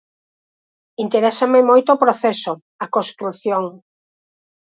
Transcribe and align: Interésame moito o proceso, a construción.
Interésame 1.05 1.59
moito 1.69 1.89
o 1.91 2.01
proceso, 2.03 2.53
a 2.83 2.85
construción. 2.95 3.63